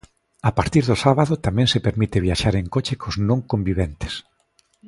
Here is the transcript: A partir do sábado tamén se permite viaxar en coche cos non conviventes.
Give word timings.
A 0.49 0.51
partir 0.59 0.83
do 0.89 0.95
sábado 1.05 1.33
tamén 1.45 1.67
se 1.73 1.83
permite 1.87 2.23
viaxar 2.27 2.53
en 2.61 2.65
coche 2.75 2.93
cos 3.01 3.15
non 3.29 3.39
conviventes. 3.51 4.13